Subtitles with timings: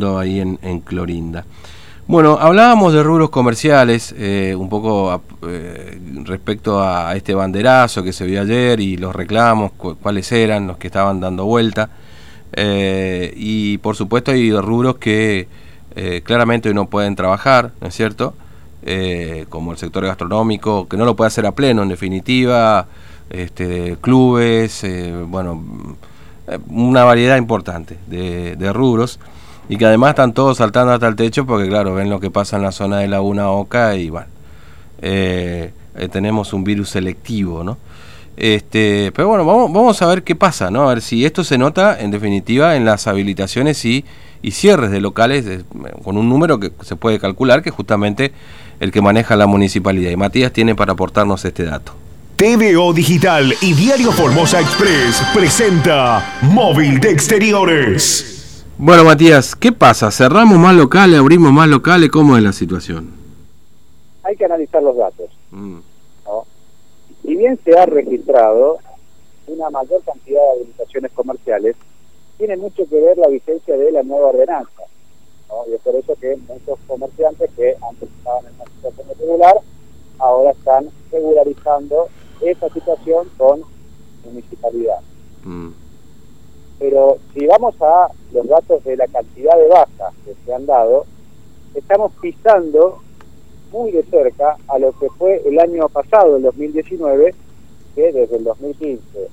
[0.00, 1.44] ahí en, Clorinda.
[2.06, 8.24] Bueno, hablábamos de rubros comerciales, eh, un poco eh, respecto a este banderazo que se
[8.24, 11.90] vio ayer y los reclamos, cu cuáles eran los que estaban dando vuelta.
[12.52, 15.48] Eh, y por supuesto hay rubros que
[16.22, 18.34] claramente no pueden trabajar, ¿no es cierto?
[19.48, 22.86] Como el sector gastronómico, que no lo puede hacer a pleno, en definitiva,
[23.30, 24.86] este, clubes,
[25.26, 25.60] bueno,
[26.68, 29.18] una variedad importante de rubros
[29.68, 32.56] y que además están todos saltando hasta el techo porque claro, ven lo que pasa
[32.56, 34.28] en la zona de Laguna Oca y bueno,
[35.02, 37.76] eh, eh, tenemos un virus selectivo, ¿no?
[38.36, 40.88] Este, pero bueno, vamos, vamos a ver qué pasa, ¿no?
[40.88, 44.04] A ver si esto se nota en definitiva en las habilitaciones y,
[44.42, 45.64] y cierres de locales
[46.04, 48.32] con un número que se puede calcular, que es justamente
[48.78, 50.12] el que maneja la municipalidad.
[50.12, 51.94] Y Matías tiene para aportarnos este dato.
[52.36, 58.37] TVO Digital y Diario Formosa Express presenta Móvil de Exteriores.
[58.80, 60.08] Bueno, Matías, ¿qué pasa?
[60.12, 62.10] ¿Cerramos más locales, abrimos más locales?
[62.10, 63.10] ¿Cómo es la situación?
[64.22, 65.28] Hay que analizar los datos.
[65.50, 65.78] Mm.
[66.24, 66.46] ¿no?
[67.22, 68.78] Si bien se ha registrado
[69.48, 71.74] una mayor cantidad de habilitaciones comerciales,
[72.36, 74.82] tiene mucho que ver la vigencia de la nueva ordenanza.
[75.48, 75.68] ¿no?
[75.68, 79.54] Y es por eso que muchos comerciantes que antes estaban en una situación irregular,
[80.20, 82.06] ahora están regularizando
[82.42, 83.60] esa situación con
[84.24, 85.00] municipalidad.
[85.42, 85.87] Mm
[86.78, 91.06] pero si vamos a los datos de la cantidad de bajas que se han dado,
[91.74, 92.98] estamos pisando
[93.72, 97.34] muy de cerca a lo que fue el año pasado, el 2019,
[97.94, 99.28] que desde el 2015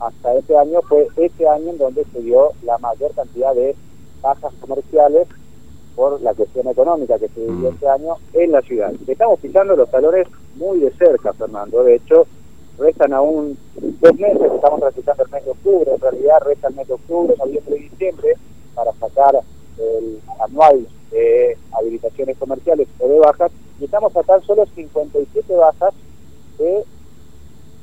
[0.00, 3.74] hasta este año fue ese año en donde se dio la mayor cantidad de
[4.22, 5.26] bajas comerciales
[5.96, 8.92] por la cuestión económica que se vivió este año en la ciudad.
[9.06, 11.82] Estamos pisando los talones muy de cerca, Fernando.
[11.82, 12.26] De hecho,
[12.78, 16.88] restan aún dos meses, estamos transitando el mes de octubre, en realidad resta el mes
[16.88, 18.34] de octubre, noviembre y diciembre
[18.74, 19.40] para sacar
[19.78, 25.94] el anual de habilitaciones comerciales o de bajas, y estamos a tan solo 57 bajas
[26.58, 26.84] de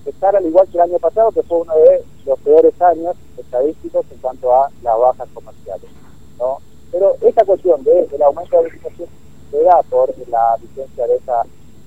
[0.06, 4.06] estar al igual que el año pasado, que fue uno de los peores años estadísticos
[4.12, 5.90] en cuanto a las bajas comerciales.
[6.38, 6.60] ¿no?
[6.92, 9.10] Pero esta cuestión del de, aumento de habilitación
[9.52, 11.44] se da por la vigencia de esa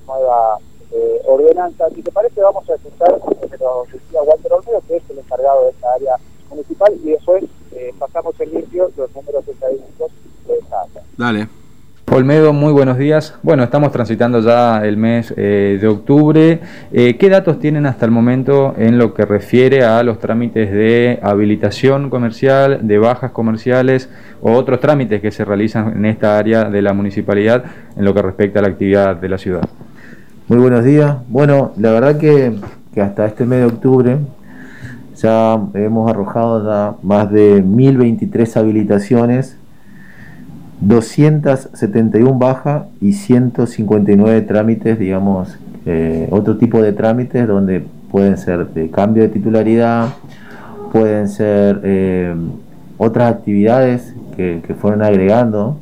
[0.06, 0.58] nueva
[0.92, 1.88] eh, ordenanza.
[1.94, 5.18] Si te parece, vamos a escuchar lo que nos decía Walter Olmedo, que es el
[5.18, 6.16] encargado de esta área
[6.50, 10.10] municipal, y después eh, pasamos en limpio los números estadísticos
[10.46, 11.02] de esta área.
[11.16, 11.48] Dale.
[12.10, 13.38] Olmedo, muy buenos días.
[13.42, 16.60] Bueno, estamos transitando ya el mes eh, de octubre.
[16.90, 21.18] Eh, ¿Qué datos tienen hasta el momento en lo que refiere a los trámites de
[21.22, 24.08] habilitación comercial, de bajas comerciales
[24.40, 28.22] o otros trámites que se realizan en esta área de la municipalidad en lo que
[28.22, 29.68] respecta a la actividad de la ciudad?
[30.48, 31.14] Muy buenos días.
[31.28, 32.54] Bueno, la verdad que,
[32.94, 34.16] que hasta este mes de octubre
[35.14, 39.58] ya hemos arrojado ya más de 1023 habilitaciones,
[40.80, 48.90] 271 bajas y 159 trámites, digamos, eh, otro tipo de trámites donde pueden ser de
[48.90, 50.14] cambio de titularidad,
[50.92, 52.34] pueden ser eh,
[52.96, 55.76] otras actividades que, que fueron agregando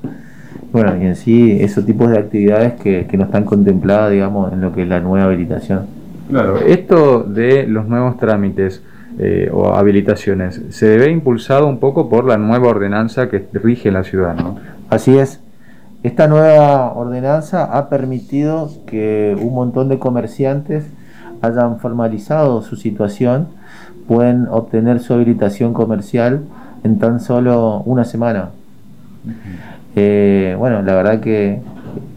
[0.82, 4.60] bueno, y en sí esos tipos de actividades que, que no están contempladas, digamos, en
[4.60, 5.86] lo que es la nueva habilitación.
[6.28, 8.82] Claro, esto de los nuevos trámites
[9.18, 14.04] eh, o habilitaciones se ve impulsado un poco por la nueva ordenanza que rige la
[14.04, 14.58] ciudad, ¿no?
[14.90, 15.40] Así es.
[16.02, 20.84] Esta nueva ordenanza ha permitido que un montón de comerciantes
[21.40, 23.48] hayan formalizado su situación,
[24.06, 26.42] pueden obtener su habilitación comercial
[26.84, 28.50] en tan solo una semana.
[29.24, 29.75] Uh -huh.
[29.98, 31.58] Eh, bueno, la verdad que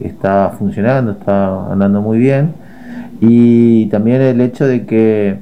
[0.02, 2.54] está funcionando, está andando muy bien.
[3.22, 5.40] Y también el hecho de que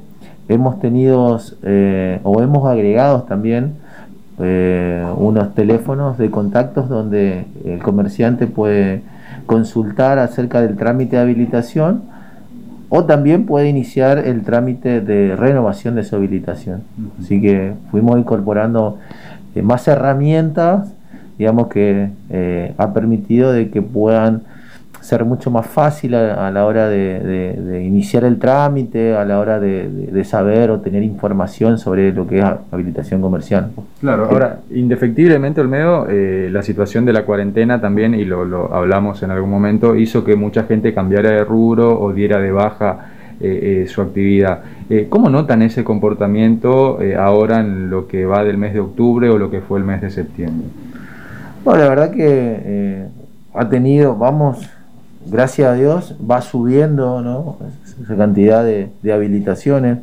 [0.48, 3.74] hemos tenido eh, o hemos agregado también
[4.38, 9.02] eh, unos teléfonos de contactos donde el comerciante puede
[9.46, 12.02] consultar acerca del trámite de habilitación
[12.88, 16.82] o también puede iniciar el trámite de renovación de su habilitación.
[17.20, 18.98] Así que fuimos incorporando
[19.60, 20.94] más herramientas
[21.38, 24.42] digamos que eh, ha permitido de que puedan
[25.00, 29.24] ser mucho más fácil a, a la hora de, de, de, iniciar el trámite, a
[29.24, 33.70] la hora de, de, saber o tener información sobre lo que es habilitación comercial.
[34.00, 39.22] Claro, ahora, indefectiblemente, Olmedo, eh, la situación de la cuarentena también, y lo, lo, hablamos
[39.22, 43.84] en algún momento, hizo que mucha gente cambiara de rubro o diera de baja eh,
[43.84, 44.62] eh, su actividad.
[44.90, 49.38] Eh, ¿Cómo notan ese comportamiento ahora en lo que va del mes de octubre o
[49.38, 50.66] lo que fue el mes de septiembre?
[51.64, 53.08] Bueno, la verdad que eh,
[53.52, 54.68] ha tenido, vamos,
[55.26, 57.58] gracias a Dios, va subiendo ¿no?
[58.02, 59.98] esa cantidad de, habilitaciones.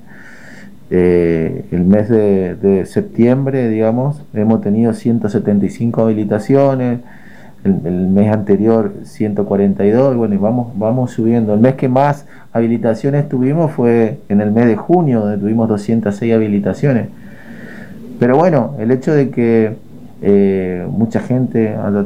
[0.92, 7.00] Eh, el mes de, septiembre, digamos, hemos tenido 175 habilitaciones,
[7.64, 11.54] el, mes anterior 142, bueno, y vamos, vamos subiendo.
[11.54, 16.34] El mes que más habilitaciones tuvimos fue en el mes de junio, donde tuvimos 206
[16.34, 17.08] habilitaciones.
[18.20, 19.85] Pero bueno, el hecho de que
[20.28, 22.04] eh, mucha gente ha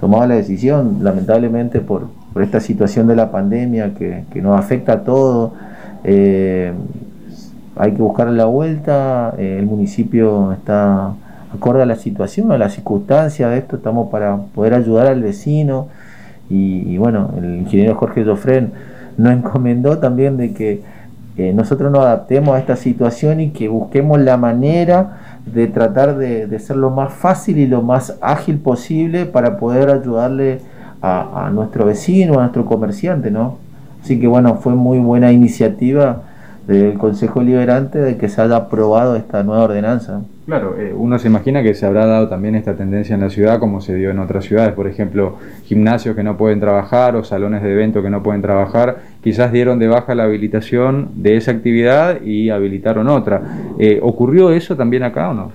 [0.00, 2.08] tomado la decisión, lamentablemente por,
[2.42, 5.52] esta situación de la pandemia que, nos afecta a todos,
[6.02, 6.72] eh,
[7.76, 11.12] hay que buscar la vuelta, eh, el municipio está
[11.54, 15.86] acorde a la situación, a la circunstancia de esto, estamos para poder ayudar al vecino.
[16.48, 18.72] Y, bueno, el ingeniero Jorge Jofren
[19.16, 20.82] nos encomendó también de que
[21.54, 26.76] nosotros nos adaptemos a esta situación y que busquemos la manera de tratar de, ser
[26.76, 30.60] lo más fácil y lo más ágil posible para poder ayudarle
[31.02, 33.58] a, a nuestro vecino, a nuestro comerciante, ¿no?
[34.02, 36.22] Así que bueno, fue muy buena iniciativa
[36.66, 40.20] del Consejo Liberante de que se haya aprobado esta nueva ordenanza.
[40.50, 43.60] Claro, eh, uno se imagina que se habrá dado también esta tendencia en la ciudad
[43.60, 47.62] como se dio en otras ciudades, por ejemplo, gimnasios que no pueden trabajar o salones
[47.62, 52.22] de evento que no pueden trabajar, quizás dieron de baja la habilitación de esa actividad
[52.22, 53.42] y habilitaron otra.
[53.78, 55.52] Eh, ¿Ocurrió eso también acá o no?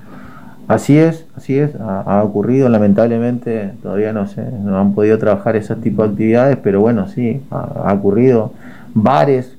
[0.69, 5.75] Así es, así es, ha, ocurrido, lamentablemente todavía no, se, no han podido trabajar ese
[5.75, 8.53] tipo de actividades, pero bueno, sí, ha ocurrido.
[8.93, 9.54] Bares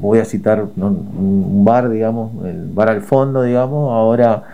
[0.00, 4.44] voy a citar un bar, digamos, el bar al fondo, digamos, ahora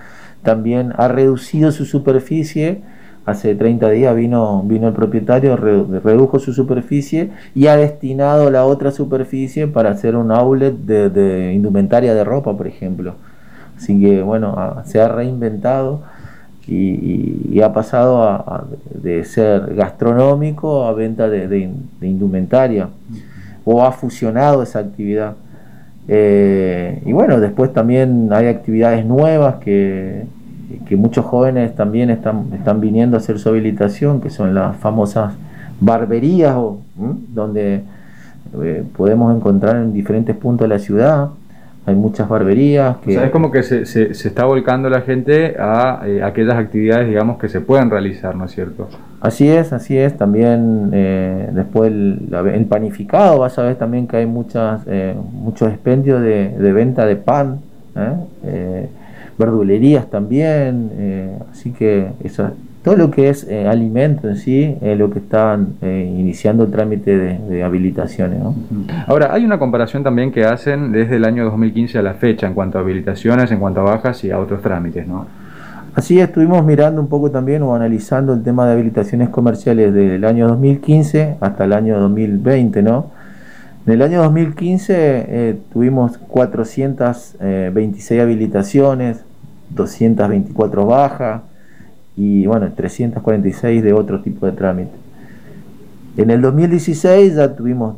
[0.42, 2.80] también ha reducido su superficie.
[3.26, 8.90] Hace 30 días vino, vino el propietario, redujo su superficie y ha destinado la otra
[8.90, 13.14] superficie para hacer un outlet de, indumentaria de ropa, por ejemplo.
[13.76, 16.02] Así que bueno, se ha reinventado
[16.66, 21.70] y, ha pasado de ser gastronómico a venta de
[22.00, 22.88] indumentaria
[23.64, 25.34] o ha fusionado esa actividad.
[26.08, 30.24] Eh, y bueno, después también hay actividades nuevas que,
[30.96, 35.34] muchos jóvenes también están, están viniendo a hacer su habilitación, que son las famosas
[35.80, 36.56] barberías,
[37.32, 37.82] donde
[38.60, 41.30] eh, podemos encontrar en diferentes puntos de la ciudad
[41.86, 42.96] hay muchas barberías.
[42.98, 43.14] Que...
[43.14, 47.48] es como que se, se, está volcando la gente a eh, aquellas actividades, digamos, que
[47.48, 48.88] se pueden realizar, ¿no es cierto?
[49.20, 50.16] Así es, así es.
[50.16, 56.22] También eh, después el, panificado, vas a ver también que hay muchas, eh, muchos expendios
[56.22, 57.60] de, de, venta de pan,
[59.38, 62.50] verdulerías también, así que eso
[62.82, 66.70] todo lo que es eh, alimento en sí es lo que están eh, iniciando el
[66.70, 68.40] trámite de, habilitaciones.
[69.06, 72.54] Ahora, hay una comparación también que hacen desde el año 2015 a la fecha en
[72.54, 75.26] cuanto a habilitaciones, en cuanto a bajas y a otros trámites, ¿no?
[75.94, 80.24] Así estuvimos mirando un poco también o analizando el tema de habilitaciones comerciales desde el
[80.24, 83.10] año 2015 hasta el año 2020, ¿no?
[83.86, 89.24] En el año 2015 eh, tuvimos 426 habilitaciones,
[89.70, 91.42] 224 bajas,
[92.16, 94.92] y bueno, 346 de otro tipo de trámite.
[96.16, 97.96] En el 2016 ya tuvimos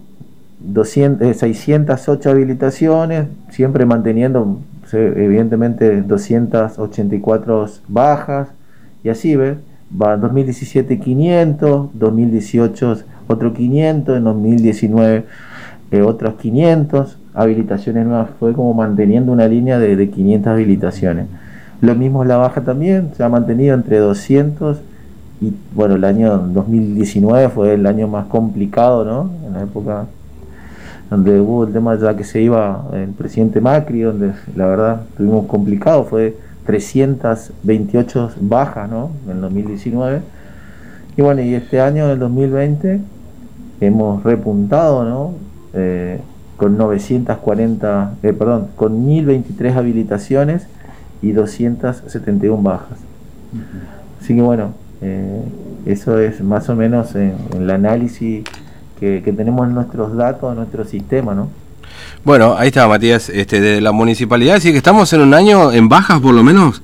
[0.60, 4.60] 200, 608 eh, habilitaciones, siempre manteniendo
[4.98, 8.48] evidentemente 284 bajas
[9.04, 9.56] y así ves,
[10.00, 12.96] va 2017 500, 2018
[13.28, 15.24] otro 500, en 2019
[15.90, 21.26] eh, otros 500 habilitaciones nuevas, fue como manteniendo una línea de, de 500 habilitaciones.
[21.80, 24.80] Lo mismo la baja también, se ha mantenido entre 200
[25.40, 29.30] y bueno, el año 2019 fue el año más complicado, ¿no?
[29.46, 30.06] En la época
[31.12, 35.45] donde hubo el tema ya que se iba el presidente Macri, donde la verdad tuvimos
[35.45, 39.11] complicado, fue 328 bajas, ¿no?
[39.26, 40.23] En el 2019.
[41.19, 43.00] Y bueno, y este año, en el 2020,
[43.83, 45.35] hemos repuntado, ¿no?
[45.75, 46.19] Eh,
[46.57, 50.66] con 940, eh, perdón, con 1023 habilitaciones
[51.21, 52.99] y 271 bajas.
[54.19, 55.42] Así que bueno, eh,
[55.85, 58.45] eso es más o menos en, el análisis
[59.02, 61.49] que, tenemos en nuestros datos, en nuestro sistema, ¿no?
[62.25, 65.88] Bueno, ahí está Matías, este, de la municipalidad, así que estamos en un año en
[65.88, 66.82] bajas por lo menos,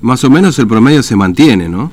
[0.00, 1.92] más o menos el promedio se mantiene, ¿no?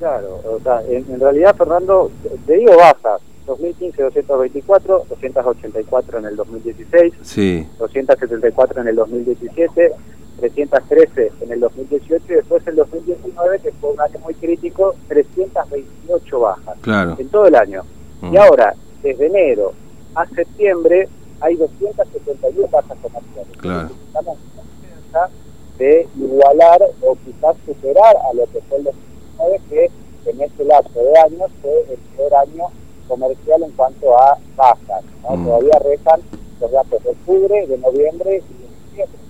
[0.00, 2.10] Claro, o sea, en, realidad Fernando,
[2.46, 7.66] te digo bajas, 2015 224, 284 en el 2016, sí.
[7.78, 9.92] 274 en el 2017,
[10.40, 16.40] 313 en el 2018 y después el 2019, que fue un año muy crítico, 328
[16.40, 17.14] bajas claro.
[17.18, 17.84] en todo el año.
[18.20, 18.34] Mm.
[18.34, 18.74] Y ahora,
[19.06, 19.72] desde enero
[20.14, 21.08] a septiembre,
[21.40, 23.56] hay 271 bajas comerciales.
[23.58, 23.90] Claro.
[24.06, 30.40] Estamos en de igualar o quizás superar a lo que fue el 2019, que en
[30.40, 32.64] este lapso de años fue el peor año
[33.06, 35.04] comercial en cuanto a bajas.
[35.22, 35.36] ¿no?
[35.36, 35.44] Mm.
[35.44, 36.20] Todavía restan
[36.60, 39.22] los datos de octubre, de noviembre y de diciembre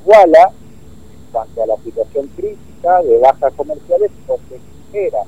[0.00, 0.52] iguala
[1.12, 5.24] en cuanto a la situación crítica de bajas comerciales o se espera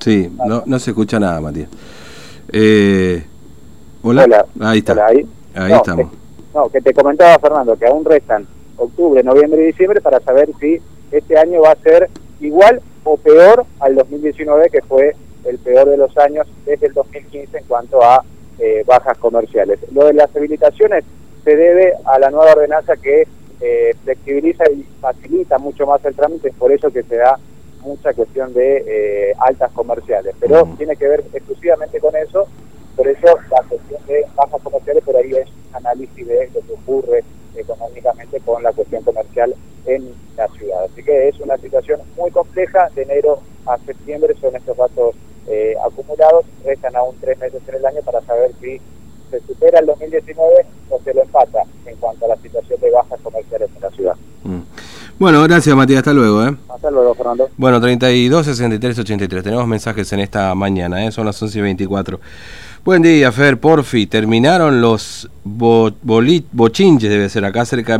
[0.00, 1.68] Sí, no, no se escucha nada, Matías.
[2.52, 3.22] Eh,
[4.02, 4.46] hola.
[4.60, 5.06] ahí está.
[5.06, 5.26] ahí,
[5.72, 6.10] estamos.
[6.54, 10.80] no, que te comentaba Fernando que aún restan octubre, noviembre y diciembre para saber si
[11.12, 12.08] este año va a ser
[12.40, 15.14] igual o peor al 2019 que fue
[15.44, 18.24] el peor de los años desde el 2015 en cuanto a
[18.58, 19.78] eh, bajas comerciales.
[19.92, 21.04] Lo de las habilitaciones
[21.44, 23.26] se debe a la nueva ordenanza que
[23.60, 27.38] eh, flexibiliza y facilita mucho más el trámite, es por eso que se da
[27.82, 32.46] mucha cuestión de eh, altas comerciales, pero tiene que ver exclusivamente con eso,
[32.96, 37.24] por eso la cuestión de bajas comerciales por ahí es análisis de lo que ocurre
[37.54, 39.54] económicamente con la cuestión comercial
[39.86, 40.84] en la ciudad.
[40.84, 45.14] Así que es una situación muy compleja, de enero a septiembre son estos datos
[45.48, 48.80] eh, acumulados, restan aún tres meses en el año para saber si
[49.30, 53.20] se supera el 2019 o se lo empata en cuanto a la situación de bajas
[53.20, 54.16] comerciales en la ciudad.
[54.44, 54.60] Mm.
[55.20, 56.42] Bueno, gracias Matías, hasta luego.
[56.46, 56.56] ¿eh?
[56.74, 57.50] Hasta luego, Fernando.
[57.58, 59.44] Bueno, 32, 63, 83.
[59.44, 61.12] Tenemos mensajes en esta mañana, ¿eh?
[61.12, 62.18] son las 11 y 24.
[62.82, 64.06] Buen día, Fer, porfi.
[64.06, 67.98] Terminaron los bo bochinches, debe ser acá cerca.